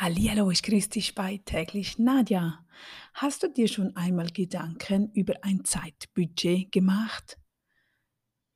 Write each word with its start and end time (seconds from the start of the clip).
Hallihallo, 0.00 0.48
ich 0.52 0.62
grüße 0.62 0.90
dich 0.90 1.16
bei 1.16 1.40
täglich 1.44 1.98
Nadja. 1.98 2.64
Hast 3.14 3.42
du 3.42 3.48
dir 3.48 3.66
schon 3.66 3.96
einmal 3.96 4.28
Gedanken 4.28 5.10
über 5.12 5.34
ein 5.42 5.64
Zeitbudget 5.64 6.70
gemacht? 6.70 7.36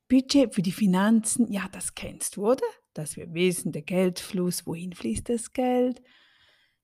Budget 0.08 0.54
für 0.54 0.62
die 0.62 0.70
Finanzen, 0.70 1.50
ja, 1.50 1.68
das 1.72 1.96
kennst 1.96 2.36
du, 2.36 2.46
oder? 2.46 2.62
Dass 2.94 3.16
wir 3.16 3.34
wissen, 3.34 3.72
der 3.72 3.82
Geldfluss, 3.82 4.68
wohin 4.68 4.92
fließt 4.92 5.30
das 5.30 5.52
Geld, 5.52 6.00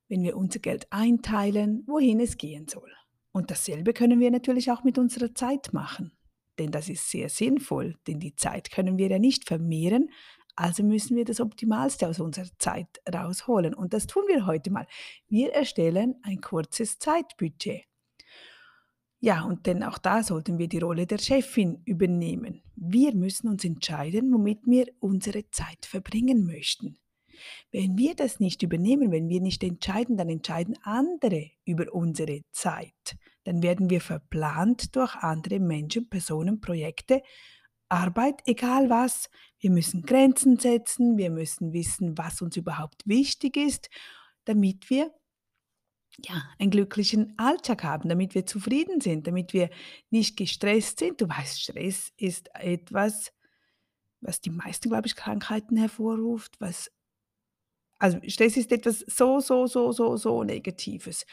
wenn 0.08 0.24
wir 0.24 0.36
unser 0.36 0.58
Geld 0.58 0.88
einteilen, 0.90 1.84
wohin 1.86 2.18
es 2.18 2.36
gehen 2.36 2.66
soll. 2.66 2.92
Und 3.30 3.52
dasselbe 3.52 3.92
können 3.92 4.18
wir 4.18 4.32
natürlich 4.32 4.72
auch 4.72 4.82
mit 4.82 4.98
unserer 4.98 5.32
Zeit 5.36 5.72
machen. 5.72 6.18
Denn 6.58 6.72
das 6.72 6.88
ist 6.88 7.08
sehr 7.08 7.28
sinnvoll, 7.28 7.94
denn 8.08 8.18
die 8.18 8.34
Zeit 8.34 8.72
können 8.72 8.98
wir 8.98 9.06
ja 9.06 9.20
nicht 9.20 9.46
vermehren, 9.46 10.10
also 10.58 10.82
müssen 10.82 11.16
wir 11.16 11.24
das 11.24 11.40
Optimalste 11.40 12.08
aus 12.08 12.18
unserer 12.18 12.48
Zeit 12.58 13.00
rausholen. 13.12 13.74
Und 13.74 13.92
das 13.92 14.08
tun 14.08 14.24
wir 14.26 14.44
heute 14.44 14.72
mal. 14.72 14.88
Wir 15.28 15.52
erstellen 15.52 16.16
ein 16.22 16.40
kurzes 16.40 16.98
Zeitbudget. 16.98 17.84
Ja, 19.20 19.44
und 19.44 19.66
denn 19.66 19.84
auch 19.84 19.98
da 19.98 20.24
sollten 20.24 20.58
wir 20.58 20.66
die 20.66 20.80
Rolle 20.80 21.06
der 21.06 21.18
Chefin 21.18 21.80
übernehmen. 21.84 22.62
Wir 22.74 23.14
müssen 23.14 23.48
uns 23.48 23.64
entscheiden, 23.64 24.32
womit 24.32 24.58
wir 24.64 24.86
unsere 24.98 25.48
Zeit 25.50 25.86
verbringen 25.86 26.44
möchten. 26.44 26.98
Wenn 27.70 27.96
wir 27.96 28.16
das 28.16 28.40
nicht 28.40 28.64
übernehmen, 28.64 29.12
wenn 29.12 29.28
wir 29.28 29.40
nicht 29.40 29.62
entscheiden, 29.62 30.16
dann 30.16 30.28
entscheiden 30.28 30.76
andere 30.82 31.52
über 31.64 31.92
unsere 31.92 32.42
Zeit. 32.50 33.16
Dann 33.44 33.62
werden 33.62 33.90
wir 33.90 34.00
verplant 34.00 34.96
durch 34.96 35.14
andere 35.14 35.60
Menschen, 35.60 36.08
Personen, 36.08 36.60
Projekte, 36.60 37.22
Arbeit, 37.88 38.42
egal 38.46 38.90
was. 38.90 39.28
Wir 39.58 39.70
müssen 39.70 40.02
Grenzen 40.02 40.58
setzen, 40.58 41.16
wir 41.16 41.30
müssen 41.30 41.72
wissen, 41.72 42.16
was 42.18 42.42
uns 42.42 42.56
überhaupt 42.56 43.06
wichtig 43.06 43.56
ist, 43.56 43.88
damit 44.44 44.90
wir 44.90 45.12
ja, 46.20 46.42
einen 46.58 46.70
glücklichen 46.70 47.34
Alltag 47.38 47.84
haben, 47.84 48.08
damit 48.08 48.34
wir 48.34 48.44
zufrieden 48.44 49.00
sind, 49.00 49.26
damit 49.26 49.52
wir 49.52 49.70
nicht 50.10 50.36
gestresst 50.36 50.98
sind. 50.98 51.20
Du 51.20 51.28
weißt, 51.28 51.60
Stress 51.60 52.12
ist 52.16 52.50
etwas, 52.54 53.32
was 54.20 54.40
die 54.40 54.50
meisten, 54.50 54.88
glaube 54.88 55.06
ich, 55.06 55.14
Krankheiten 55.14 55.76
hervorruft, 55.76 56.60
was 56.60 56.90
also 58.00 58.18
Stress 58.26 58.56
ist 58.56 58.70
etwas 58.70 59.00
so, 59.08 59.40
so, 59.40 59.66
so, 59.66 59.90
so, 59.92 60.16
so 60.16 60.44
Negatives. 60.44 61.26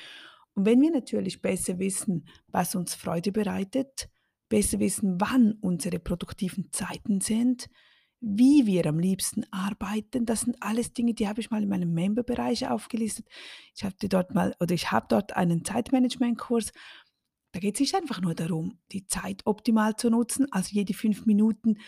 Und 0.55 0.65
wenn 0.65 0.81
wir 0.81 0.91
natürlich 0.91 1.41
besser 1.41 1.77
wissen, 1.79 2.27
was 2.47 2.75
uns 2.75 2.95
Freude 2.95 3.31
bereitet, 3.31 4.09
besser 4.55 4.79
wissen, 4.79 5.19
wann 5.19 5.57
unsere 5.59 5.99
produktiven 5.99 6.71
Zeiten 6.71 7.19
sind, 7.19 7.67
wie 8.21 8.65
wir 8.65 8.85
am 8.85 8.99
liebsten 8.99 9.43
arbeiten. 9.51 10.25
Das 10.25 10.41
sind 10.41 10.55
alles 10.61 10.93
Dinge, 10.93 11.13
die 11.13 11.27
habe 11.27 11.41
ich 11.41 11.51
mal 11.51 11.61
in 11.61 11.67
meinem 11.67 11.93
Member-Bereich 11.93 12.69
aufgelistet. 12.69 13.27
Ich 13.75 13.83
hatte 13.83 14.07
dort 14.07 14.33
mal, 14.33 14.55
oder 14.61 14.73
ich 14.73 14.93
habe 14.93 15.07
dort 15.09 15.35
einen 15.35 15.65
Zeitmanagement-Kurs. 15.65 16.71
Da 17.51 17.59
geht 17.59 17.75
es 17.75 17.81
nicht 17.81 17.95
einfach 17.95 18.21
nur 18.21 18.33
darum, 18.33 18.79
die 18.93 19.05
Zeit 19.07 19.41
optimal 19.43 19.97
zu 19.97 20.09
nutzen, 20.09 20.47
also 20.51 20.69
jede 20.71 20.93
fünf 20.93 21.25
Minuten 21.25 21.79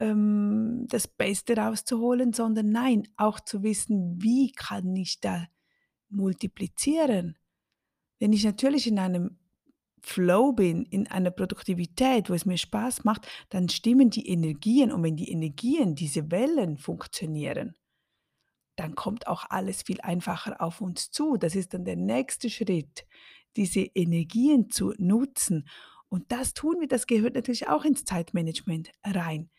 ähm, 0.00 0.86
das 0.88 1.06
Beste 1.06 1.56
rauszuholen, 1.56 2.32
sondern 2.32 2.70
nein, 2.70 3.06
auch 3.16 3.38
zu 3.38 3.62
wissen, 3.62 4.20
wie 4.20 4.50
kann 4.50 4.96
ich 4.96 5.20
da 5.20 5.46
multiplizieren. 6.08 7.38
Wenn 8.18 8.32
ich 8.32 8.44
natürlich 8.44 8.88
in 8.88 8.98
einem 8.98 9.38
Flow 10.08 10.52
bin, 10.52 10.84
in 10.86 11.06
einer 11.06 11.30
Produktivität, 11.30 12.30
wo 12.30 12.34
es 12.34 12.46
mir 12.46 12.56
Spaß 12.56 13.04
macht, 13.04 13.28
dann 13.50 13.68
stimmen 13.68 14.10
die 14.10 14.28
Energien. 14.28 14.90
Und 14.90 15.02
wenn 15.02 15.16
die 15.16 15.30
Energien, 15.30 15.94
diese 15.94 16.30
Wellen 16.30 16.78
funktionieren, 16.78 17.76
dann 18.76 18.94
kommt 18.94 19.26
auch 19.26 19.44
alles 19.50 19.82
viel 19.82 20.00
einfacher 20.00 20.60
auf 20.60 20.80
uns 20.80 21.10
zu. 21.10 21.36
Das 21.36 21.54
ist 21.54 21.74
dann 21.74 21.84
der 21.84 21.96
nächste 21.96 22.48
Schritt, 22.48 23.06
diese 23.56 23.80
Energien 23.80 24.70
zu 24.70 24.94
nutzen. 24.98 25.68
Und 26.08 26.32
das 26.32 26.54
tun 26.54 26.76
wir, 26.80 26.88
das 26.88 27.06
gehört 27.06 27.34
natürlich 27.34 27.68
auch 27.68 27.84
ins 27.84 28.04
Zeitmanagement 28.04 28.90
rein. 29.04 29.50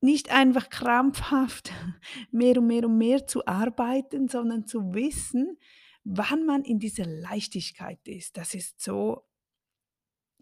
Nicht 0.00 0.30
einfach 0.30 0.68
krampfhaft 0.68 1.72
mehr 2.30 2.58
und 2.58 2.66
mehr 2.66 2.84
und 2.84 2.98
mehr 2.98 3.26
zu 3.26 3.46
arbeiten, 3.46 4.28
sondern 4.28 4.66
zu 4.66 4.92
wissen, 4.92 5.58
wann 6.04 6.44
man 6.44 6.64
in 6.64 6.78
dieser 6.78 7.06
Leichtigkeit 7.06 8.00
ist. 8.06 8.36
Das 8.36 8.54
ist 8.54 8.80
so, 8.80 9.24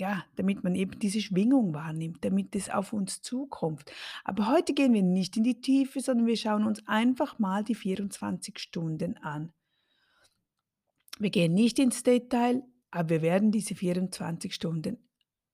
ja, 0.00 0.24
damit 0.36 0.64
man 0.64 0.74
eben 0.74 0.98
diese 0.98 1.20
Schwingung 1.20 1.72
wahrnimmt, 1.74 2.24
damit 2.24 2.56
es 2.56 2.70
auf 2.70 2.92
uns 2.92 3.22
zukommt. 3.22 3.84
Aber 4.24 4.48
heute 4.48 4.74
gehen 4.74 4.94
wir 4.94 5.02
nicht 5.02 5.36
in 5.36 5.44
die 5.44 5.60
Tiefe, 5.60 6.00
sondern 6.00 6.26
wir 6.26 6.36
schauen 6.36 6.66
uns 6.66 6.84
einfach 6.88 7.38
mal 7.38 7.62
die 7.62 7.74
24 7.74 8.58
Stunden 8.58 9.18
an. 9.18 9.52
Wir 11.18 11.30
gehen 11.30 11.52
nicht 11.52 11.78
ins 11.78 12.02
Detail, 12.02 12.62
aber 12.90 13.10
wir 13.10 13.22
werden 13.22 13.52
diese 13.52 13.74
24 13.74 14.54
Stunden 14.54 14.96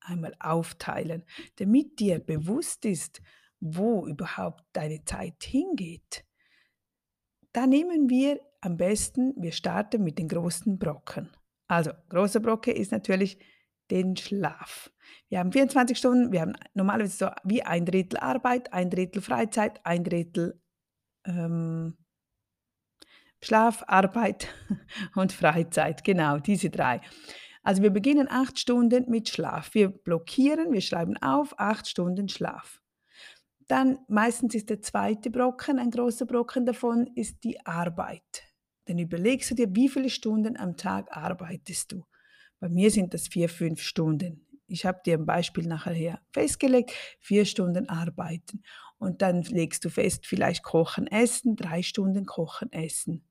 einmal 0.00 0.34
aufteilen, 0.38 1.24
damit 1.56 1.98
dir 1.98 2.20
bewusst 2.20 2.84
ist, 2.84 3.20
wo 3.58 4.06
überhaupt 4.06 4.64
deine 4.72 5.04
Zeit 5.04 5.42
hingeht. 5.42 6.24
Da 7.52 7.66
nehmen 7.66 8.08
wir 8.08 8.40
am 8.60 8.76
besten, 8.76 9.34
wir 9.36 9.52
starten 9.52 10.04
mit 10.04 10.18
den 10.18 10.28
großen 10.28 10.78
Brocken. 10.78 11.30
Also, 11.66 11.90
großer 12.10 12.38
Brocke 12.38 12.70
ist 12.70 12.92
natürlich 12.92 13.38
den 13.90 14.16
Schlaf. 14.16 14.90
Wir 15.28 15.38
haben 15.38 15.52
24 15.52 15.96
Stunden, 15.96 16.32
wir 16.32 16.40
haben 16.40 16.54
normalerweise 16.74 17.16
so 17.16 17.30
wie 17.44 17.62
ein 17.62 17.84
Drittel 17.84 18.18
Arbeit, 18.18 18.72
ein 18.72 18.90
Drittel 18.90 19.22
Freizeit, 19.22 19.80
ein 19.84 20.04
Drittel 20.04 20.60
ähm, 21.24 21.96
Schlaf, 23.42 23.84
Arbeit 23.86 24.48
und 25.14 25.32
Freizeit. 25.32 26.04
Genau, 26.04 26.38
diese 26.38 26.70
drei. 26.70 27.00
Also 27.62 27.82
wir 27.82 27.90
beginnen 27.90 28.28
acht 28.30 28.58
Stunden 28.58 29.10
mit 29.10 29.28
Schlaf. 29.28 29.74
Wir 29.74 29.88
blockieren, 29.88 30.72
wir 30.72 30.80
schreiben 30.80 31.16
auf 31.18 31.58
acht 31.58 31.88
Stunden 31.88 32.28
Schlaf. 32.28 32.80
Dann 33.68 33.98
meistens 34.08 34.54
ist 34.54 34.70
der 34.70 34.80
zweite 34.80 35.30
Brocken, 35.30 35.80
ein 35.80 35.90
großer 35.90 36.26
Brocken 36.26 36.64
davon, 36.64 37.08
ist 37.16 37.42
die 37.42 37.64
Arbeit. 37.66 38.44
Dann 38.84 38.98
überlegst 38.98 39.50
du 39.50 39.56
dir, 39.56 39.74
wie 39.74 39.88
viele 39.88 40.10
Stunden 40.10 40.56
am 40.56 40.76
Tag 40.76 41.16
arbeitest 41.16 41.90
du. 41.90 42.04
Bei 42.60 42.68
mir 42.68 42.90
sind 42.90 43.14
das 43.14 43.28
vier, 43.28 43.48
fünf 43.48 43.80
Stunden. 43.80 44.46
Ich 44.66 44.84
habe 44.84 45.00
dir 45.04 45.18
ein 45.18 45.26
Beispiel 45.26 45.66
nachher 45.66 46.20
festgelegt, 46.32 46.92
vier 47.20 47.44
Stunden 47.44 47.88
arbeiten. 47.88 48.62
Und 48.98 49.22
dann 49.22 49.42
legst 49.42 49.84
du 49.84 49.90
fest, 49.90 50.26
vielleicht 50.26 50.62
kochen, 50.62 51.06
essen, 51.06 51.56
drei 51.56 51.82
Stunden 51.82 52.24
kochen, 52.24 52.72
essen. 52.72 53.22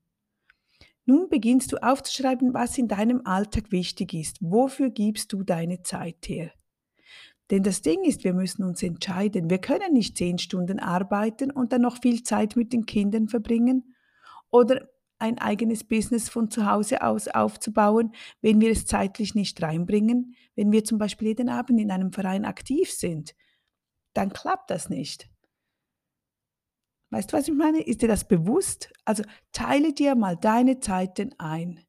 Nun 1.06 1.30
beginnst 1.30 1.72
du 1.72 1.78
aufzuschreiben, 1.78 2.53
was 2.53 2.78
in 2.78 2.88
deinem 2.88 3.25
Alltag 3.25 3.72
wichtig 3.72 4.14
ist. 4.14 4.38
Wofür 4.41 4.90
gibst 4.90 5.34
du 5.34 5.44
deine 5.44 5.84
Zeit 5.84 6.28
her? 6.28 6.52
Denn 7.52 7.62
das 7.62 7.81
Ding 7.81 8.03
ist, 8.03 8.24
wir 8.24 8.34
müssen 8.34 8.64
uns 8.64 8.81
entscheiden. 8.81 9.50
Wir 9.50 9.59
können 9.59 9.94
nicht 9.94 10.18
zehn 10.18 10.40
Stunden 10.40 10.80
arbeiten 10.80 11.52
und 11.52 11.74
dann 11.74 11.81
noch 11.81 12.02
viel 12.02 12.24
Zeit 12.24 12.56
mit 12.56 12.74
den 12.74 12.88
Kindern 12.88 13.28
verbringen 13.28 13.96
oder 14.50 14.88
ein 15.20 15.40
eigenes 15.40 15.84
Business 15.84 16.30
von 16.30 16.50
zu 16.50 16.70
Hause 16.70 17.02
aus 17.02 17.28
aufzubauen, 17.28 18.14
wenn 18.42 18.59
wir 18.62 18.72
es 18.72 18.86
zeitlich 18.86 19.36
nicht 19.36 19.62
reinbringen, 19.62 20.36
wenn 20.56 20.72
wir 20.72 20.84
zum 20.84 20.98
Beispiel 20.98 21.30
jeden 21.30 21.50
Abend 21.50 21.80
in 21.80 21.92
einem 21.92 22.12
Verein 22.12 22.46
aktiv 22.46 22.92
sind. 22.92 23.36
Dann 24.14 24.31
klappt 24.31 24.70
das 24.70 24.90
nicht. 24.90 25.30
Weißt 27.12 27.31
du, 27.31 27.38
was 27.38 27.48
ich 27.48 27.53
meine? 27.53 27.81
Ist 27.81 28.02
dir 28.02 28.08
das 28.09 28.28
bewusst? 28.28 28.92
Also 29.06 29.24
teile 29.52 29.94
dir 29.94 30.16
mal 30.16 30.36
deine 30.36 30.80
Zeiten 30.80 31.34
ein. 31.38 31.80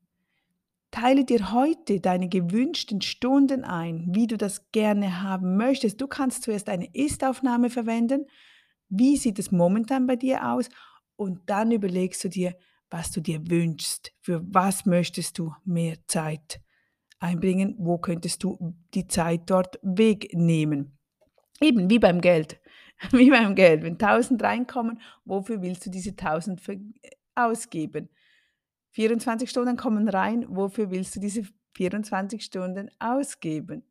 Teile 0.91 1.25
dir 1.25 1.53
heute 1.53 2.01
deine 2.01 2.29
gewünschten 2.29 3.03
Stunden 3.03 3.65
ein, 3.65 4.07
wie 4.15 4.27
du 4.27 4.37
das 4.37 4.71
gerne 4.71 5.23
haben 5.23 5.57
möchtest. 5.57 6.01
Du 6.01 6.07
kannst 6.07 6.45
zuerst 6.45 6.69
eine 6.69 6.89
Ist-Aufnahme 6.95 7.71
verwenden. 7.71 8.27
Wie 8.89 9.17
sieht 9.17 9.39
es 9.39 9.51
momentan 9.51 10.07
bei 10.07 10.17
dir 10.17 10.49
aus? 10.49 10.69
Und 11.17 11.51
dann 11.51 11.73
überlegst 11.73 12.23
du 12.25 12.29
dir, 12.29 12.55
was 12.91 13.11
du 13.13 13.21
dir 13.21 13.41
wünschst. 13.51 14.13
Für 14.21 14.43
was 14.53 14.87
möchtest 14.87 15.39
du 15.39 15.55
mehr 15.65 15.97
Zeit 16.07 16.61
einbringen? 17.19 17.75
Wo 17.79 17.99
könntest 17.99 18.43
du 18.43 18.75
die 18.95 19.07
Zeit 19.07 19.43
dort 19.47 19.79
wegnehmen? 19.83 20.99
Eben 21.61 21.89
wie 21.91 21.99
beim 21.99 22.21
Geld. 22.21 22.61
Wie 23.13 23.31
beim 23.31 23.55
Geld. 23.55 23.83
Wenn 23.83 23.99
1000 23.99 24.43
reinkommen, 24.43 25.01
wofür 25.27 25.61
willst 25.61 25.85
du 25.85 25.91
diese 25.91 26.11
1000 26.11 26.63
ausgeben? 27.35 28.09
24 28.93 29.51
Stunden 29.51 29.77
kommen 29.77 30.09
rein, 30.09 30.47
wofür 30.49 30.91
willst 30.91 31.15
du 31.15 31.21
diese 31.21 31.43
24 31.75 32.43
Stunden 32.43 32.91
ausgeben? 32.99 33.85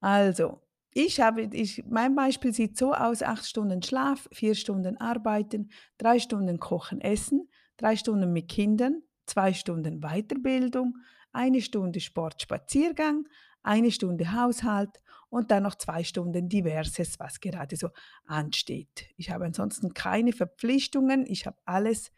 Also, 0.00 0.62
ich 0.94 1.20
habe, 1.20 1.42
ich, 1.42 1.84
mein 1.86 2.14
Beispiel 2.14 2.54
sieht 2.54 2.78
so 2.78 2.94
aus: 2.94 3.22
acht 3.22 3.44
Stunden 3.44 3.82
Schlaf, 3.82 4.28
vier 4.32 4.54
Stunden 4.54 4.96
Arbeiten, 4.96 5.70
drei 5.98 6.18
Stunden 6.18 6.58
Kochen, 6.58 7.02
Essen, 7.02 7.50
drei 7.76 7.96
Stunden 7.96 8.32
mit 8.32 8.48
Kindern, 8.48 9.02
zwei 9.26 9.52
Stunden 9.52 10.00
Weiterbildung, 10.00 10.96
eine 11.32 11.60
Stunde 11.60 12.00
Sport, 12.00 12.42
Spaziergang, 12.42 13.28
eine 13.62 13.90
Stunde 13.90 14.32
Haushalt 14.32 15.02
und 15.28 15.50
dann 15.50 15.64
noch 15.64 15.74
zwei 15.74 16.04
Stunden 16.04 16.48
Diverses, 16.48 17.18
was 17.18 17.40
gerade 17.40 17.76
so 17.76 17.90
ansteht. 18.26 19.06
Ich 19.16 19.30
habe 19.30 19.44
ansonsten 19.44 19.92
keine 19.92 20.32
Verpflichtungen, 20.32 21.26
ich 21.26 21.46
habe 21.46 21.58
alles 21.64 22.12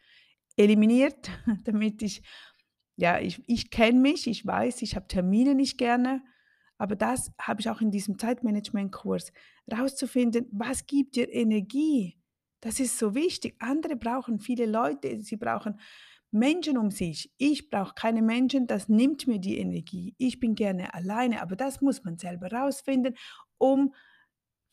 eliminiert, 0.55 1.29
damit 1.65 2.01
ich, 2.01 2.21
ja, 2.95 3.19
ich, 3.19 3.41
ich 3.47 3.71
kenne 3.71 3.99
mich, 3.99 4.27
ich 4.27 4.45
weiß, 4.45 4.81
ich 4.83 4.95
habe 4.95 5.07
Termine 5.07 5.55
nicht 5.55 5.77
gerne, 5.77 6.21
aber 6.77 6.95
das 6.95 7.31
habe 7.39 7.61
ich 7.61 7.69
auch 7.69 7.81
in 7.81 7.91
diesem 7.91 8.17
Zeitmanagement-Kurs, 8.17 9.33
rauszufinden, 9.71 10.47
was 10.51 10.85
gibt 10.85 11.15
dir 11.15 11.31
Energie? 11.31 12.18
Das 12.61 12.79
ist 12.79 12.97
so 12.97 13.15
wichtig. 13.15 13.55
Andere 13.59 13.95
brauchen 13.95 14.39
viele 14.39 14.65
Leute, 14.65 15.21
sie 15.21 15.37
brauchen 15.37 15.79
Menschen 16.31 16.77
um 16.77 16.91
sich. 16.91 17.31
Ich 17.37 17.69
brauche 17.69 17.93
keine 17.95 18.21
Menschen, 18.21 18.67
das 18.67 18.87
nimmt 18.87 19.27
mir 19.27 19.39
die 19.39 19.57
Energie. 19.57 20.15
Ich 20.17 20.39
bin 20.39 20.55
gerne 20.55 20.93
alleine, 20.93 21.41
aber 21.41 21.55
das 21.55 21.81
muss 21.81 22.03
man 22.03 22.17
selber 22.17 22.51
rausfinden, 22.51 23.15
um 23.57 23.93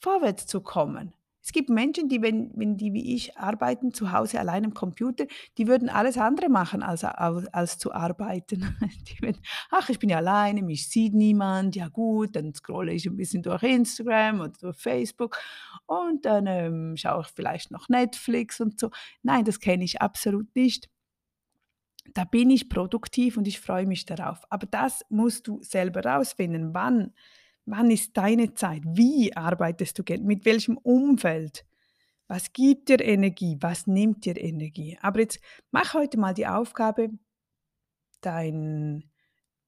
vorwärts 0.01 0.47
zu 0.47 0.61
kommen. 0.61 1.15
Es 1.47 1.53
gibt 1.53 1.71
Menschen, 1.71 2.09
die, 2.09 2.23
wenn, 2.23 2.51
wenn 2.57 2.77
die 2.77 2.93
wie 2.93 3.15
ich 3.15 3.39
arbeiten, 3.39 3.95
zu 3.95 4.11
Hause 4.11 4.41
allein 4.41 4.65
am 4.65 4.75
Computer, 4.75 5.27
die 5.59 5.69
würden 5.69 5.89
alles 5.89 6.19
andere 6.19 6.49
machen, 6.49 6.83
als, 6.83 7.05
als, 7.05 7.47
als 7.55 7.79
zu 7.79 7.93
arbeiten. 7.93 8.77
Die 9.09 9.23
würden, 9.23 9.41
ach, 9.71 9.89
ich 9.89 10.01
bin 10.01 10.11
ja 10.11 10.17
alleine, 10.17 10.63
mich 10.63 10.89
sieht 10.89 11.15
niemand, 11.15 11.77
ja 11.77 11.87
gut, 11.87 12.35
dann 12.35 12.53
scrolle 12.53 12.93
ich 12.93 13.07
ein 13.07 13.17
bisschen 13.17 13.45
durch 13.45 13.63
Instagram 13.63 14.41
oder 14.41 14.53
durch 14.61 14.77
Facebook 14.77 15.39
und 15.87 16.25
dann 16.25 16.49
ähm, 16.49 16.97
schaue 16.97 17.21
ich 17.21 17.29
vielleicht 17.29 17.71
noch 17.71 17.89
Netflix 17.89 18.61
und 18.61 18.81
so. 18.81 18.91
Nein, 19.23 19.45
das 19.45 19.61
kenne 19.61 19.85
ich 19.85 20.03
absolut 20.03 20.53
nicht. 20.57 20.91
Da 22.13 22.25
bin 22.25 22.51
ich 22.51 22.69
produktiv 22.69 23.37
und 23.37 23.47
ich 23.47 23.61
freue 23.61 23.87
mich 23.87 24.05
darauf. 24.05 24.41
Aber 24.51 24.67
das 24.67 25.03
musst 25.11 25.47
du 25.47 25.63
selber 25.63 26.05
rausfinden. 26.05 26.75
Wann 26.75 27.13
Wann 27.67 27.91
ist 27.91 28.17
deine 28.17 28.55
Zeit? 28.55 28.83
Wie 28.87 29.37
arbeitest 29.37 29.99
du? 29.99 30.05
Mit 30.21 30.45
welchem 30.45 30.79
Umfeld? 30.79 31.67
Was 32.29 32.53
gibt 32.53 32.89
dir 32.89 33.01
Energie? 33.01 33.57
Was 33.61 33.89
nimmt 33.89 34.25
dir 34.25 34.41
Energie? 34.41 34.97
Aber 35.03 35.21
jetzt 35.21 35.41
mach 35.73 35.95
heute 35.95 36.19
mal 36.19 36.33
die 36.33 36.47
Aufgabe, 36.47 37.11
dein 38.21 39.11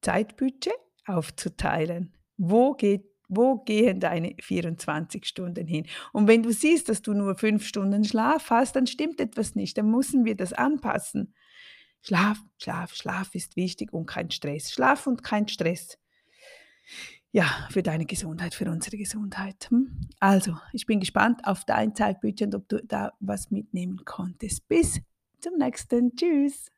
Zeitbudget 0.01 0.75
aufzuteilen. 1.07 2.17
Wo, 2.37 2.75
geht, 2.75 3.05
wo 3.29 3.57
gehen 3.59 3.99
deine 3.99 4.37
24 4.41 5.25
Stunden 5.25 5.67
hin? 5.67 5.87
Und 6.13 6.29
wenn 6.29 6.45
du 6.45 6.53
siehst, 6.53 6.89
dass 6.89 7.03
du 7.03 7.15
nur 7.15 7.35
fünf 7.35 7.67
Stunden 7.67 8.05
Schlaf 8.05 8.51
hast, 8.51 8.77
dann 8.77 8.87
stimmt 8.87 9.21
etwas 9.21 9.57
nicht. 9.57 9.77
Dann 9.77 9.91
müssen 9.91 10.25
wir 10.25 10.37
das 10.37 10.53
anpassen. 10.53 11.35
Schlaf, 12.03 12.39
Schlaf, 12.59 12.95
Schlaf 12.95 13.35
ist 13.35 13.57
wichtig 13.57 13.93
und 13.93 14.07
kein 14.07 14.31
Stress. 14.31 14.71
Schlaf 14.71 15.09
und 15.09 15.25
kein 15.25 15.49
Stress 15.49 15.99
ja, 17.33 17.47
für 17.71 17.83
deine 17.83 18.07
Gesundheit, 18.07 18.55
für 18.55 18.71
unsere 18.71 18.97
Gesundheit. 18.97 19.69
Hm? 19.71 20.09
Also, 20.21 20.57
ich 20.73 20.87
bin 20.87 21.01
gespannt 21.01 21.41
auf 21.45 21.65
dein 21.65 21.95
Zeitbudget 21.95 22.49
und 22.49 22.55
ob 22.55 22.69
du 22.69 22.83
da 22.85 23.13
was 23.21 23.51
mitnehmen 23.51 24.05
konntest. 24.05 24.67
Bis 24.69 25.01
zum 25.41 25.59
nächsten. 25.59 26.15
Tschüss. 26.17 26.71